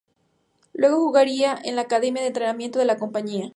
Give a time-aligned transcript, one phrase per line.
[0.73, 3.49] Luego trabajaría en la academia de entrenamiento de la compañía.